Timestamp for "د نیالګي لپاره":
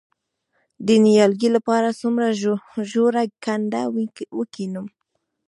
0.87-1.97